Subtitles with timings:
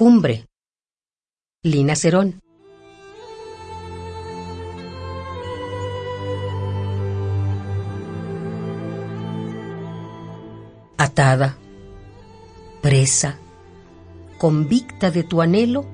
[0.00, 0.46] Cumbre.
[1.62, 2.40] Lina Cerón.
[10.96, 11.58] Atada,
[12.80, 13.36] presa,
[14.38, 15.84] convicta de tu anhelo,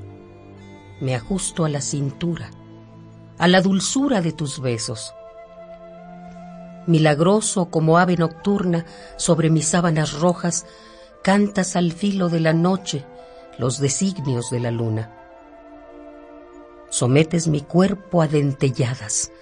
[1.01, 2.53] me ajusto a la cintura,
[3.39, 5.15] a la dulzura de tus besos.
[6.87, 8.87] Milagroso como ave nocturna
[9.17, 10.65] sobre mis sábanas rojas,
[11.25, 13.05] cantas al filo de la noche
[13.59, 15.13] los designios de la luna.
[16.89, 19.33] Sometes mi cuerpo a dentelladas.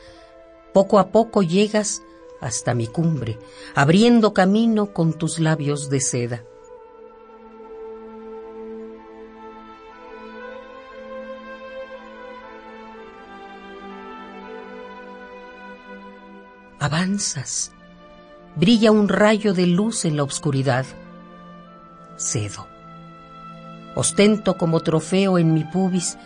[0.73, 2.03] Poco a poco llegas
[2.41, 3.39] hasta mi cumbre,
[3.75, 6.45] abriendo camino con tus labios de seda.
[16.81, 17.73] Avanzas.
[18.57, 20.85] Brilla un rayo de luz en la oscuridad.
[22.19, 22.74] Cedo.
[23.97, 26.19] Ostento como trofeo en mi pubis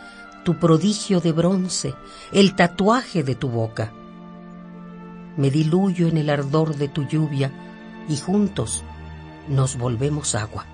[0.44, 1.94] tu prodigio de bronce,
[2.32, 3.92] el tatuaje de tu boca.
[5.36, 7.52] Me diluyo en el ardor de tu lluvia
[8.08, 8.82] y juntos
[9.48, 10.66] nos volvemos agua.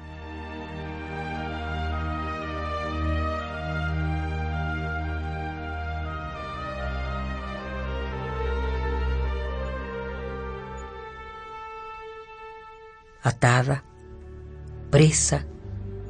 [13.22, 13.82] Atada,
[14.90, 15.46] presa,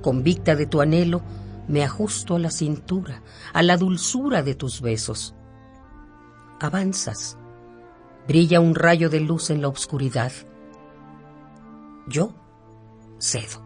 [0.05, 1.23] convicta de tu anhelo,
[1.67, 3.23] me ajusto a la cintura,
[3.55, 5.35] a la dulzura de tus besos.
[6.61, 7.39] Avanzas,
[8.29, 10.31] brilla un rayo de luz en la oscuridad.
[12.07, 12.35] Yo
[13.19, 13.64] cedo.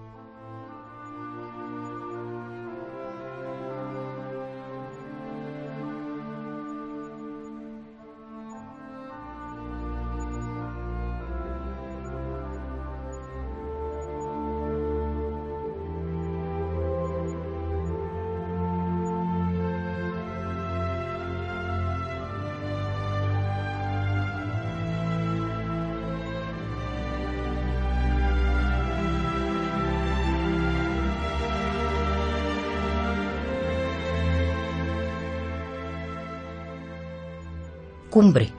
[38.10, 38.52] Cumbre,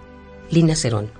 [0.51, 1.18] Lina Cerón.